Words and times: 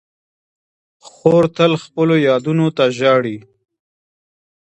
خور 1.07 1.43
تل 1.55 1.73
خپلو 1.83 2.15
یادونو 2.27 2.67
ته 2.77 2.85
ژاړي. 2.97 3.37